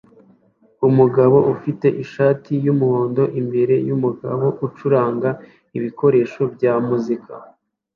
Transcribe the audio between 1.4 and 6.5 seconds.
ufite ishati yumuhondo imbere yumugabo ucuranga ibikoresho